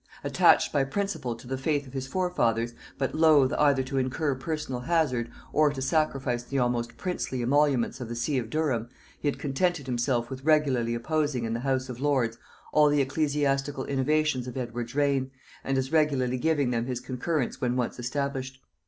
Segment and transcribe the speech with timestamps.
[0.23, 4.79] Attached by principle to the faith of his forefathers, but loth either to incur personal
[4.81, 9.37] hazard, or to sacrifice the almost princely emoluments of the see of Durham, he had
[9.37, 12.39] contented himself with regularly opposing in the house of lords
[12.73, 15.29] all the ecclesiastical innovations of Edward's reign,
[15.63, 18.59] and as regularly giving them his concurrence when once established.